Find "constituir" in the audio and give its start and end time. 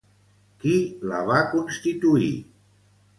1.51-2.31